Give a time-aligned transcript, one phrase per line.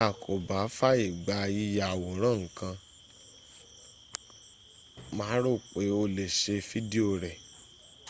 [0.03, 2.75] tí a kò bá fàyègba yíya àwòrán ǹkan
[5.17, 7.37] má rò pé o lé ṣe fídíò rẹ̀